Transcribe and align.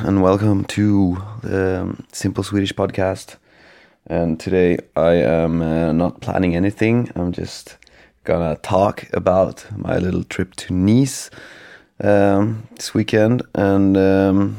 And 0.00 0.22
welcome 0.22 0.64
to 0.64 1.18
the 1.42 1.94
Simple 2.12 2.42
Swedish 2.42 2.72
podcast. 2.72 3.36
And 4.06 4.40
today 4.40 4.78
I 4.96 5.12
am 5.12 5.60
uh, 5.60 5.92
not 5.92 6.22
planning 6.22 6.56
anything. 6.56 7.10
I'm 7.14 7.30
just 7.30 7.76
gonna 8.24 8.56
talk 8.56 9.04
about 9.12 9.66
my 9.76 9.98
little 9.98 10.24
trip 10.24 10.56
to 10.56 10.72
Nice 10.72 11.28
um, 12.02 12.66
this 12.74 12.94
weekend. 12.94 13.42
And 13.54 13.98
um, 13.98 14.56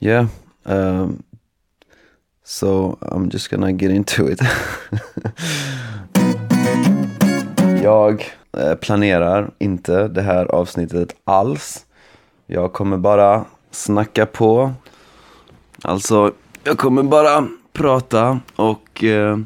yeah, 0.00 0.26
um, 0.66 1.22
so 2.42 2.98
I'm 3.02 3.30
just 3.30 3.50
gonna 3.50 3.72
get 3.72 3.92
into 3.92 4.26
it. 4.26 4.40
Jag 7.82 8.24
eh, 8.56 8.74
planerar 8.74 9.50
inte 9.58 10.08
det 10.08 10.22
här 10.22 10.46
avsnittet 10.46 11.16
alls. 11.24 11.86
Jag 12.46 12.72
kommer 12.72 12.98
bara 12.98 13.44
snacka 13.70 14.26
på. 14.26 14.72
Alltså, 15.82 16.32
jag 16.64 16.78
kommer 16.78 17.02
bara 17.02 17.48
prata 17.72 18.40
och 18.56 19.04
eh, 19.04 19.38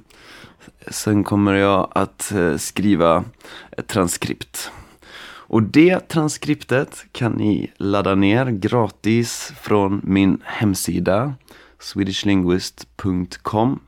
sen 0.88 1.24
kommer 1.24 1.54
jag 1.54 1.88
att 1.94 2.32
eh, 2.32 2.56
skriva 2.56 3.24
ett 3.70 3.86
transkript. 3.86 4.70
Och 5.46 5.62
det 5.62 6.08
transkriptet 6.08 7.04
kan 7.12 7.32
ni 7.32 7.72
ladda 7.76 8.14
ner 8.14 8.46
gratis 8.46 9.52
från 9.60 10.00
min 10.04 10.40
hemsida 10.44 11.34
swedishlinguist.com. 11.78 13.80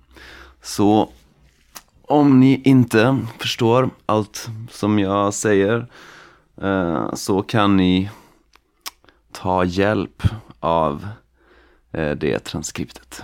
Så 0.62 1.10
om 2.02 2.40
ni 2.40 2.60
inte 2.64 3.18
förstår 3.38 3.90
allt 4.06 4.48
som 4.71 4.98
jag 4.98 5.34
säger 5.34 5.87
eh, 6.62 7.15
så 7.15 7.43
kan 7.43 7.76
ni 7.76 8.10
ta 9.37 9.65
hjälp 9.65 10.23
av 10.60 11.09
eh, 11.92 12.10
det 12.10 12.38
transkriptet. 12.38 13.23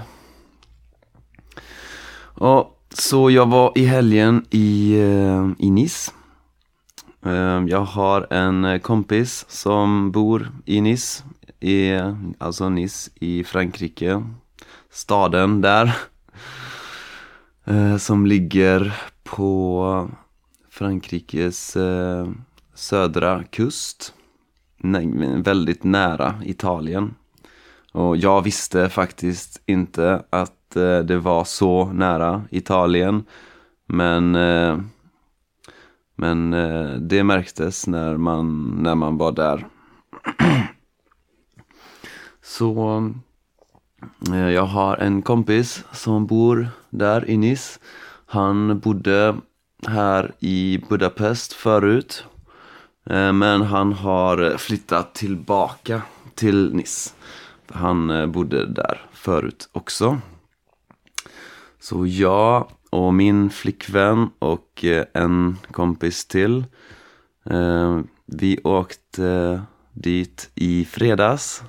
Och, 2.23 2.79
så 2.89 3.31
jag 3.31 3.47
var 3.47 3.73
i 3.75 3.85
helgen 3.85 4.47
i, 4.51 5.01
eh, 5.01 5.51
i 5.59 5.71
Nice. 5.71 6.13
Eh, 7.27 7.65
jag 7.67 7.81
har 7.81 8.33
en 8.33 8.81
kompis 8.81 9.45
som 9.49 10.13
bor 10.13 10.51
i 10.65 10.81
Nice, 10.81 11.25
i, 11.61 11.93
alltså 12.39 12.69
Nice 12.69 13.11
i 13.15 13.45
Frankrike. 13.45 14.25
Staden 14.91 15.61
där. 15.61 15.97
Som 17.99 18.27
ligger 18.27 19.03
på 19.23 20.11
Frankrikes 20.71 21.77
södra 22.75 23.45
kust 23.45 24.15
väldigt 25.43 25.85
nära 25.85 26.35
Italien. 26.45 27.15
Och 27.93 28.17
jag 28.17 28.43
visste 28.43 28.89
faktiskt 28.89 29.63
inte 29.67 30.25
att 30.31 30.77
eh, 30.77 30.99
det 30.99 31.19
var 31.19 31.45
så 31.45 31.93
nära 31.93 32.45
Italien. 32.51 33.25
Men, 33.87 34.35
eh, 34.35 34.79
men 36.17 36.53
eh, 36.53 36.91
det 36.91 37.25
märktes 37.25 37.87
när 37.87 38.17
man, 38.17 38.77
när 38.83 38.95
man 38.95 39.17
var 39.19 39.33
där. 39.33 39.67
så 42.43 43.11
eh, 44.31 44.51
jag 44.51 44.65
har 44.67 44.97
en 44.97 45.23
kompis 45.23 45.85
som 45.93 46.27
bor 46.27 46.69
där 46.91 47.31
i 47.31 47.37
Nice. 47.37 47.81
Han 48.27 48.79
bodde 48.79 49.37
här 49.87 50.33
i 50.39 50.85
Budapest 50.89 51.53
förut. 51.53 52.25
Eh, 53.11 53.33
men 53.33 53.63
han 53.63 53.93
har 53.93 54.51
eh, 54.51 54.57
flyttat 54.57 55.15
tillbaka 55.15 56.03
till 56.35 56.75
Nice. 56.75 57.11
Han 57.69 58.11
eh, 58.11 58.27
bodde 58.27 58.67
där 58.67 59.07
förut 59.13 59.69
också. 59.73 60.19
Så 61.81 62.07
jag 62.07 62.71
och 62.91 63.15
min 63.15 63.51
flickvän 63.51 64.31
och 64.39 64.85
en 65.15 65.59
kompis 65.71 66.27
till. 66.27 66.65
Vi 68.27 68.61
åkte 68.65 69.63
dit 69.93 70.51
i 70.55 70.85
fredags. 70.85 71.63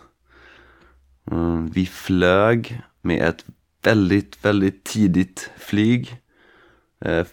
Vi 1.72 1.86
flög 1.86 2.82
med 3.02 3.30
ett 3.30 3.46
väldigt, 3.84 4.46
väldigt 4.46 4.84
tidigt 4.84 5.50
flyg. 5.58 6.18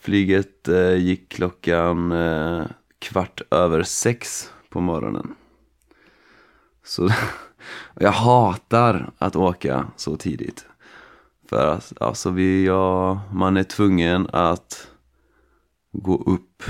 Flyget 0.00 0.68
gick 0.98 1.28
klockan 1.28 2.12
kvart 3.00 3.42
över 3.50 3.82
sex 3.82 4.50
på 4.68 4.80
morgonen. 4.80 5.34
Så 6.84 7.08
jag 7.94 8.12
hatar 8.12 9.12
att 9.18 9.36
åka 9.36 9.86
så 9.96 10.16
tidigt. 10.16 10.66
För 11.48 11.66
att 11.66 11.92
alltså 12.02 12.30
vi, 12.30 12.66
ja, 12.66 13.20
man 13.32 13.56
är 13.56 13.62
tvungen 13.62 14.28
att 14.32 14.88
gå 15.92 16.22
upp 16.26 16.62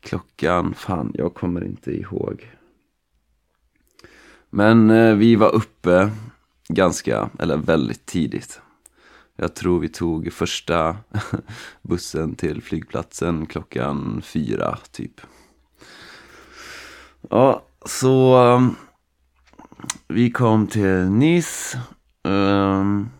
klockan, 0.00 0.74
fan 0.74 1.12
jag 1.14 1.34
kommer 1.34 1.64
inte 1.64 1.90
ihåg. 1.90 2.50
Men 4.50 4.90
eh, 4.90 5.14
vi 5.14 5.36
var 5.36 5.54
uppe 5.54 6.10
ganska, 6.68 7.30
eller 7.38 7.56
väldigt 7.56 8.06
tidigt. 8.06 8.60
Jag 9.36 9.54
tror 9.54 9.80
vi 9.80 9.88
tog 9.88 10.32
första 10.32 10.96
bussen 11.82 12.34
till 12.34 12.62
flygplatsen 12.62 13.46
klockan 13.46 14.22
fyra 14.24 14.78
typ. 14.90 15.20
Ja, 17.30 17.62
så 17.86 18.42
um, 18.42 18.76
vi 20.08 20.30
kom 20.30 20.66
till 20.66 21.04
Nice. 21.04 21.80
Um, 22.22 23.10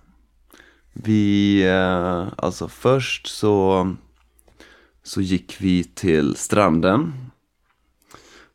vi, 0.92 1.64
uh, 1.68 2.32
alltså 2.36 2.68
först 2.68 3.26
så, 3.26 3.90
så 5.02 5.20
gick 5.20 5.56
vi 5.60 5.84
till 5.84 6.36
stranden 6.36 7.12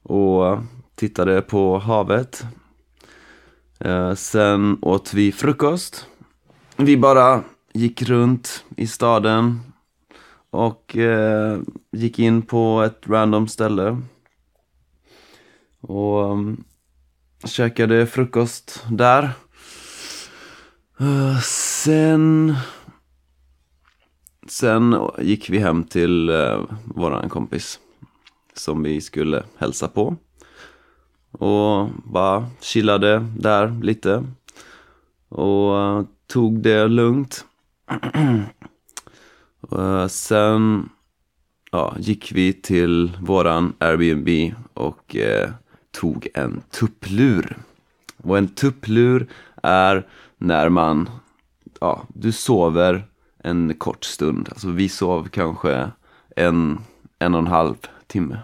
och 0.03 0.59
tittade 0.95 1.41
på 1.41 1.79
havet. 1.79 2.45
Uh, 3.85 4.13
sen 4.13 4.77
åt 4.81 5.13
vi 5.13 5.31
frukost 5.31 6.07
vi 6.79 6.97
bara 6.97 7.43
gick 7.73 8.01
runt 8.01 8.65
i 8.75 8.87
staden 8.87 9.59
och 10.49 10.97
eh, 10.97 11.59
gick 11.91 12.19
in 12.19 12.41
på 12.41 12.81
ett 12.81 13.07
random 13.07 13.47
ställe. 13.47 14.01
Och 15.81 16.31
um, 16.31 16.63
käkade 17.45 18.07
frukost 18.07 18.83
där. 18.91 19.29
Uh, 21.01 21.39
sen... 21.39 22.55
Sen 24.47 24.97
gick 25.19 25.49
vi 25.49 25.57
hem 25.57 25.83
till 25.83 26.29
uh, 26.29 26.63
våran 26.83 27.29
kompis. 27.29 27.79
Som 28.53 28.83
vi 28.83 29.01
skulle 29.01 29.43
hälsa 29.57 29.87
på. 29.87 30.15
Och 31.31 31.89
bara 32.03 32.47
chillade 32.61 33.25
där 33.37 33.79
lite. 33.81 34.23
Och 35.29 35.75
uh, 35.75 36.03
tog 36.29 36.59
det 36.59 36.87
lugnt. 36.87 37.45
Sen 40.09 40.89
ja, 41.71 41.95
gick 41.99 42.31
vi 42.31 42.53
till 42.53 43.17
våran 43.21 43.73
Airbnb 43.79 44.55
och 44.73 45.15
eh, 45.15 45.49
tog 45.91 46.27
en 46.33 46.61
tupplur. 46.71 47.57
Och 48.17 48.37
en 48.37 48.47
tupplur 48.47 49.27
är 49.63 50.07
när 50.37 50.69
man, 50.69 51.09
ja, 51.81 52.03
du 52.07 52.31
sover 52.31 53.07
en 53.43 53.73
kort 53.73 54.03
stund. 54.03 54.49
Alltså 54.51 54.69
vi 54.69 54.89
sov 54.89 55.27
kanske 55.27 55.91
en, 56.35 56.79
en 57.19 57.33
och 57.33 57.39
en 57.39 57.47
halv 57.47 57.75
timme. 58.07 58.39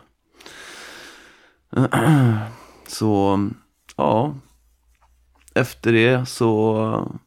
Så, 2.87 3.39
ja. 3.95 4.35
Efter 5.55 5.91
det 5.91 6.25
så 6.25 7.17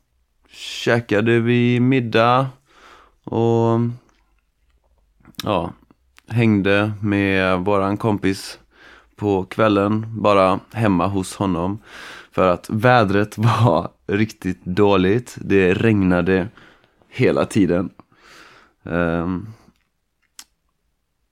käkade 0.58 1.40
vi 1.40 1.81
middag 1.81 2.46
och 3.25 3.81
ja, 5.44 5.72
hängde 6.28 6.93
med 7.02 7.58
våran 7.58 7.96
kompis 7.96 8.58
på 9.16 9.44
kvällen, 9.44 10.06
bara 10.22 10.60
hemma 10.72 11.06
hos 11.06 11.34
honom. 11.37 11.78
För 12.31 12.49
att 12.49 12.70
vädret 12.70 13.38
var 13.38 13.90
riktigt 14.06 14.64
dåligt. 14.64 15.37
Det 15.40 15.75
regnade 15.75 16.49
hela 17.08 17.44
tiden. 17.44 17.90
Um, 18.82 19.49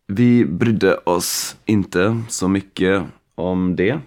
vi 0.07 0.45
brydde 0.45 0.97
oss 0.97 1.57
inte 1.65 2.23
så 2.29 2.49
mycket 2.49 3.03
om 3.35 3.77
det. 3.77 4.01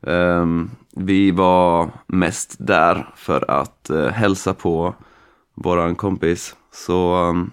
Um, 0.00 0.70
vi 0.90 1.30
var 1.30 1.90
mest 2.06 2.56
där 2.58 3.14
för 3.16 3.50
att 3.50 3.90
uh, 3.90 4.06
hälsa 4.06 4.54
på 4.54 4.94
våran 5.54 5.94
kompis. 5.94 6.56
Så 6.72 7.28
um, 7.28 7.50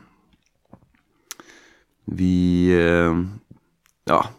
vi, 2.06 2.70
uh, 2.76 3.26
ja, 4.06 4.30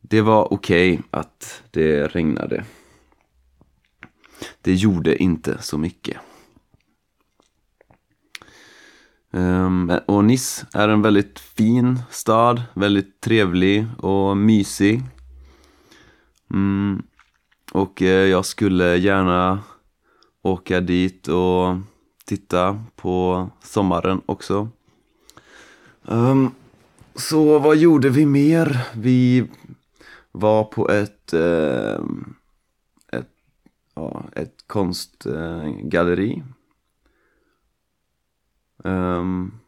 det 0.00 0.20
var 0.20 0.52
okej 0.52 0.92
okay 0.92 1.02
att 1.10 1.62
det 1.70 2.06
regnade. 2.06 2.64
det 4.62 4.74
gjorde 4.74 5.22
inte 5.22 5.62
så 5.62 5.78
mycket. 5.78 6.16
Um, 9.30 9.92
och 10.06 10.24
Nice 10.24 10.66
är 10.72 10.88
en 10.88 11.02
väldigt 11.02 11.38
fin 11.38 11.98
stad, 12.10 12.62
väldigt 12.74 13.20
trevlig 13.20 13.86
och 13.98 14.36
mysig. 14.36 15.02
Mm, 16.50 17.02
och 17.72 18.02
eh, 18.02 18.28
jag 18.28 18.44
skulle 18.44 18.96
gärna 18.96 19.62
åka 20.42 20.80
dit 20.80 21.28
och 21.28 21.76
titta 22.24 22.84
på 22.96 23.48
sommaren 23.62 24.20
också. 24.26 24.68
Um, 26.02 26.50
så 27.14 27.58
vad 27.58 27.76
gjorde 27.76 28.10
vi 28.10 28.26
mer? 28.26 28.86
Vi 28.94 29.50
var 30.32 30.64
på 30.64 30.90
ett, 30.90 31.32
eh, 31.32 32.00
ett, 33.12 33.30
ja, 33.94 34.24
ett 34.32 34.64
konstgalleri. 34.66 36.42
Um, 38.84 39.60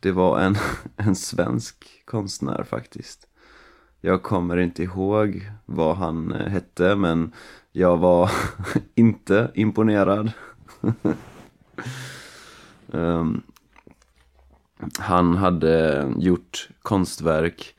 det 0.00 0.12
var 0.12 0.40
en, 0.40 0.56
en 0.96 1.16
svensk 1.16 2.02
konstnär 2.04 2.64
faktiskt. 2.64 3.27
Jag 4.00 4.22
kommer 4.22 4.56
inte 4.56 4.82
ihåg 4.82 5.50
vad 5.66 5.96
han 5.96 6.32
eh, 6.32 6.46
hette 6.48 6.96
men 6.96 7.32
jag 7.72 7.96
var 7.96 8.30
inte 8.94 9.50
imponerad. 9.54 10.32
um, 12.86 13.42
han 14.98 15.36
hade 15.36 16.06
gjort 16.16 16.68
konstverk 16.82 17.74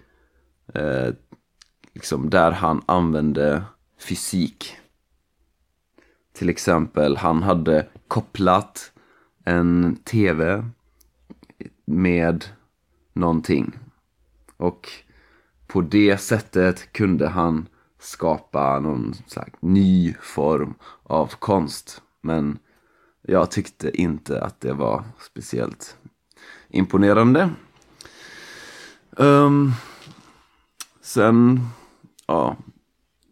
eh, 0.74 1.13
liksom 1.94 2.30
där 2.30 2.51
han 2.51 2.81
använde 2.86 3.63
fysik. 4.00 4.75
Till 6.33 6.50
exempel, 6.50 7.18
han 7.18 7.44
hade 7.44 7.88
kopplat 8.07 8.92
en 9.44 9.95
tv 10.04 10.66
med 11.86 12.45
någonting. 13.13 13.80
Och 14.57 14.89
på 15.69 15.81
det 15.81 16.18
sättet 16.18 16.94
kunde 16.94 17.27
han 17.27 17.68
skapa 18.00 18.80
någon 18.80 19.13
slags 19.27 19.54
ny 19.60 20.13
form 20.21 20.74
av 21.04 21.27
konst. 21.39 22.01
Men 22.21 22.60
jag 23.21 23.51
tyckte 23.51 24.01
inte 24.01 24.42
att 24.42 24.62
det 24.62 24.74
var 24.74 25.04
speciellt 25.19 25.98
imponerande. 26.69 27.50
Um, 29.10 29.74
sen, 31.01 31.60
ja, 32.27 32.56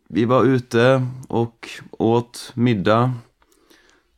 vi 0.08 0.26
var 0.26 0.44
ute 0.44 1.08
och 1.28 1.70
åt 1.92 2.52
middag. 2.56 3.14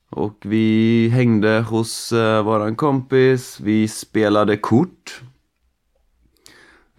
Och 0.10 0.38
vi 0.42 1.10
hängde 1.10 1.66
hos 1.69 2.13
uh, 2.13 2.42
våran 2.42 2.75
kompis, 2.75 3.60
vi 3.60 3.88
spelade 3.88 4.57
kort. 4.57 5.21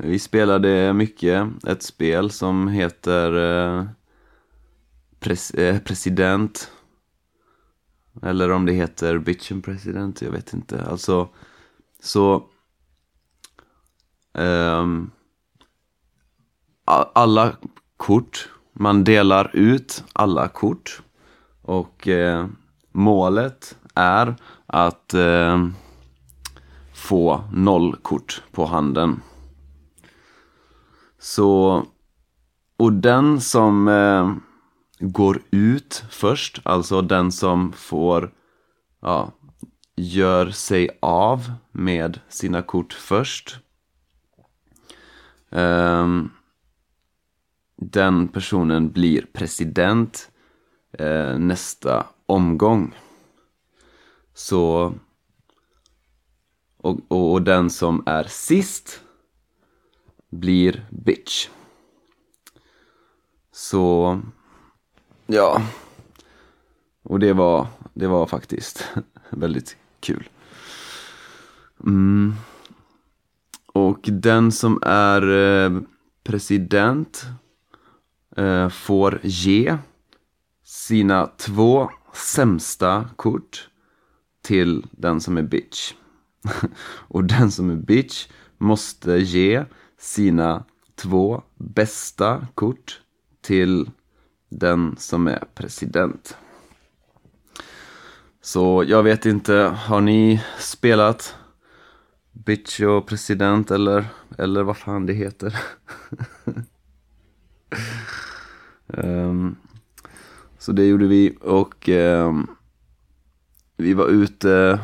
Vi 0.02 0.18
spelade 0.18 0.92
mycket 0.92 1.48
ett 1.66 1.82
spel 1.82 2.30
som 2.30 2.68
heter 2.68 3.32
eh, 3.36 3.86
pres 5.18 5.50
eh, 5.50 5.78
President. 5.78 6.70
Eller 8.22 8.50
om 8.50 8.66
det 8.66 8.72
heter 8.72 9.18
Bitchen 9.18 9.62
President, 9.62 10.22
jag 10.22 10.30
vet 10.30 10.52
inte. 10.52 10.84
Alltså, 10.84 11.28
så... 12.00 12.44
Um, 14.32 15.10
alla 16.84 17.56
kort, 17.96 18.48
man 18.72 19.04
delar 19.04 19.50
ut 19.56 20.04
alla 20.12 20.48
kort. 20.48 21.02
Och 21.62 22.08
eh, 22.08 22.46
målet 22.92 23.78
är 23.94 24.36
att 24.66 25.14
få 26.94 27.44
noll 27.52 27.96
kort 27.96 28.42
på 28.52 28.66
handen. 28.66 29.20
Så, 31.22 31.84
och 32.76 32.92
den 32.92 33.40
som 33.40 33.88
eh, 33.88 34.34
går 35.00 35.42
ut 35.50 36.04
först, 36.10 36.60
alltså 36.62 37.02
den 37.02 37.32
som 37.32 37.72
får, 37.72 38.34
ja, 39.00 39.32
gör 39.96 40.50
sig 40.50 40.98
av 41.00 41.52
med 41.72 42.20
sina 42.28 42.62
kort 42.62 42.92
först. 42.92 43.58
Um, 45.50 46.30
den 47.76 48.28
personen 48.28 48.92
blir 48.92 49.26
president 49.32 50.30
uh, 51.00 51.38
nästa 51.38 52.06
omgång. 52.26 52.94
Så 54.34 54.94
och, 56.76 56.98
och, 57.08 57.32
och, 57.32 57.42
den 57.42 57.70
som 57.70 58.02
är 58.06 58.24
sist 58.24 59.00
blir 60.30 60.86
bitch. 60.90 61.48
Så 63.52 64.20
ja, 65.26 65.62
och 67.02 67.18
det 67.18 67.32
var, 67.32 67.66
det 67.94 68.06
var 68.06 68.26
faktiskt 68.26 68.88
väldigt 69.30 69.76
kul. 70.00 70.28
Mm. 71.84 72.34
Och 73.66 74.00
den 74.02 74.52
som 74.52 74.78
är 74.82 75.32
eh, 75.32 75.80
president 76.24 77.26
eh, 78.36 78.68
får 78.68 79.20
ge 79.22 79.78
sina 80.64 81.26
två 81.26 81.90
sämsta 82.12 83.10
kort 83.16 83.68
till 84.42 84.86
den 84.90 85.20
som 85.20 85.36
är 85.36 85.42
bitch. 85.42 85.94
och 86.84 87.24
den 87.24 87.50
som 87.50 87.70
är 87.70 87.76
bitch 87.76 88.28
måste 88.58 89.12
ge 89.12 89.64
sina 90.00 90.64
två 90.94 91.42
bästa 91.56 92.46
kort 92.54 93.00
till 93.40 93.90
den 94.48 94.96
som 94.98 95.26
är 95.26 95.44
president. 95.54 96.36
Så 98.40 98.84
jag 98.86 99.02
vet 99.02 99.26
inte, 99.26 99.54
har 99.54 100.00
ni 100.00 100.42
spelat 100.58 101.36
Bitch 102.32 102.80
och 102.80 103.06
president 103.06 103.70
eller, 103.70 104.04
eller 104.38 104.62
vad 104.62 104.76
fan 104.76 105.06
det 105.06 105.12
heter? 105.12 105.56
um, 108.86 109.56
så 110.58 110.72
det 110.72 110.86
gjorde 110.86 111.06
vi 111.06 111.36
och 111.40 111.88
um, 111.88 112.46
vi 113.76 113.94
var 113.94 114.06
ute 114.06 114.80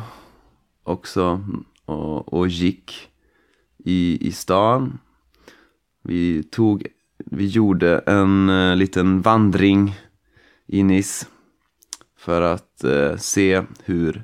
också 0.83 1.43
och, 1.85 2.33
och 2.33 2.47
gick 2.47 3.11
i, 3.77 4.27
i 4.27 4.31
stan. 4.31 4.99
Vi 6.07 6.43
tog, 6.43 6.87
vi 7.25 7.45
gjorde 7.45 7.99
en 7.99 8.49
uh, 8.49 8.75
liten 8.75 9.21
vandring 9.21 9.95
i 10.65 10.83
Nice 10.83 11.25
för 12.17 12.41
att 12.41 12.83
eh, 12.83 13.17
se 13.17 13.63
hur 13.83 14.23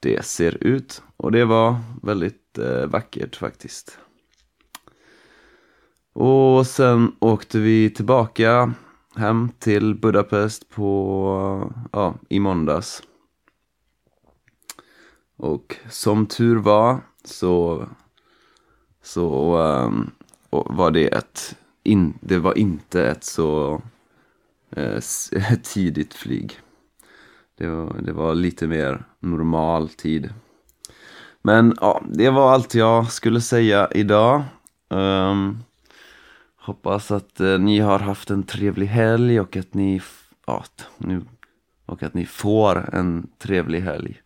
det 0.00 0.24
ser 0.24 0.64
ut. 0.64 1.02
Och 1.16 1.32
det 1.32 1.44
var 1.44 1.76
väldigt 2.02 2.58
eh, 2.58 2.86
vackert 2.86 3.36
faktiskt. 3.36 3.98
Och 6.12 6.66
sen 6.66 7.12
åkte 7.18 7.58
vi 7.58 7.90
tillbaka 7.90 8.72
hem 9.16 9.48
till 9.58 9.94
Budapest 9.94 10.68
på, 10.68 11.72
ja, 11.92 12.14
i 12.28 12.40
måndags. 12.40 13.02
Och 15.36 15.76
som 15.90 16.26
tur 16.26 16.56
var 16.56 17.00
så, 17.24 17.88
så 19.02 19.58
um, 19.58 20.10
var 20.62 20.90
det 20.90 21.06
ett, 21.06 21.56
in, 21.82 22.18
det 22.20 22.38
var 22.38 22.58
inte 22.58 23.06
ett 23.06 23.24
så 23.24 23.82
eh, 24.70 25.00
tidigt 25.62 26.14
flyg. 26.14 26.60
Det 27.58 27.66
var, 27.66 27.96
det 28.02 28.12
var 28.12 28.34
lite 28.34 28.66
mer 28.66 29.04
normal 29.20 29.88
tid. 29.88 30.34
Men 31.42 31.74
ja, 31.80 32.02
det 32.08 32.30
var 32.30 32.52
allt 32.52 32.74
jag 32.74 33.12
skulle 33.12 33.40
säga 33.40 33.88
idag. 33.94 34.42
Um, 34.88 35.64
hoppas 36.56 37.10
att 37.10 37.40
eh, 37.40 37.58
ni 37.58 37.78
har 37.78 37.98
haft 37.98 38.30
en 38.30 38.42
trevlig 38.42 38.86
helg 38.86 39.40
och 39.40 39.56
att 39.56 39.74
ni, 39.74 40.00
ja, 40.46 40.64
nu, 40.98 41.22
och 41.86 42.02
att 42.02 42.14
ni 42.14 42.26
får 42.26 42.94
en 42.94 43.26
trevlig 43.38 43.80
helg. 43.80 44.20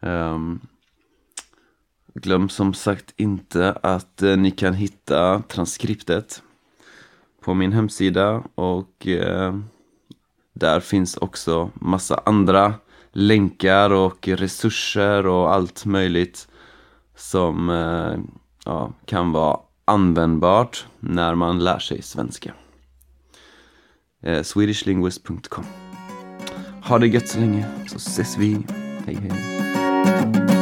Um, 0.00 0.60
glöm 2.14 2.48
som 2.48 2.74
sagt 2.74 3.14
inte 3.16 3.72
att 3.72 4.22
eh, 4.22 4.36
ni 4.36 4.50
kan 4.50 4.74
hitta 4.74 5.42
transkriptet 5.48 6.42
på 7.40 7.54
min 7.54 7.72
hemsida 7.72 8.42
och 8.54 9.06
eh, 9.06 9.54
där 10.52 10.80
finns 10.80 11.16
också 11.16 11.70
massa 11.74 12.22
andra 12.26 12.74
länkar 13.12 13.90
och 13.90 14.28
resurser 14.28 15.26
och 15.26 15.54
allt 15.54 15.84
möjligt 15.84 16.48
som 17.16 17.70
eh, 17.70 18.18
ja, 18.64 18.92
kan 19.04 19.32
vara 19.32 19.60
användbart 19.84 20.86
när 21.00 21.34
man 21.34 21.64
lär 21.64 21.78
sig 21.78 22.02
svenska. 22.02 22.54
Eh, 24.22 24.42
Swedishlinguist.com 24.42 25.64
Ha 26.84 26.98
det 26.98 27.06
gött 27.06 27.28
så 27.28 27.38
länge, 27.38 27.66
så 27.86 27.96
ses 27.96 28.38
vi. 28.38 28.58
Hej 29.06 29.14
hej. 29.14 30.59